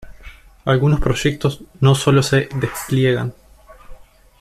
Algunos 0.65 0.99
proyectos 0.99 1.61
no 1.79 1.93
solo 1.93 2.23
se 2.23 2.49
despliegan 2.55 3.35